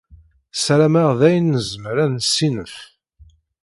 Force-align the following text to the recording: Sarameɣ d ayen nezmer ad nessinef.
Sarameɣ 0.63 1.09
d 1.19 1.21
ayen 1.27 1.47
nezmer 1.55 1.95
ad 2.03 2.09
nessinef. 2.11 2.75